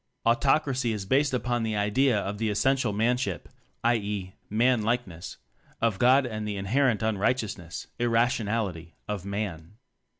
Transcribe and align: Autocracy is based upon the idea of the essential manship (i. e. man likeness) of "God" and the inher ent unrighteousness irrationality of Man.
Autocracy 0.25 0.91
is 0.93 1.05
based 1.05 1.31
upon 1.31 1.61
the 1.61 1.75
idea 1.75 2.17
of 2.19 2.39
the 2.39 2.49
essential 2.49 2.91
manship 2.91 3.47
(i. 3.83 3.97
e. 3.97 4.33
man 4.49 4.81
likeness) 4.81 5.37
of 5.79 5.99
"God" 5.99 6.25
and 6.25 6.47
the 6.47 6.55
inher 6.59 6.89
ent 6.89 7.03
unrighteousness 7.03 7.85
irrationality 7.99 8.95
of 9.07 9.25
Man. 9.25 9.77